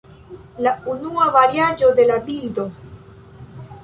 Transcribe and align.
La 0.67 0.71
unua 0.93 1.27
variaĵo 1.35 1.91
de 1.99 2.05
la 2.13 2.17
bildo. 2.31 2.65